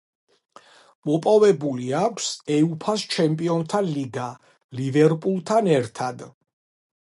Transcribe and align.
მოპოვებული 1.09 1.89
აქვს 1.99 2.31
უეფა-ს 2.69 3.05
ჩემპიონთა 3.17 3.85
ლიგა 3.93 4.27
„ლივერპულთან“ 4.81 5.75
ერთად. 5.79 6.29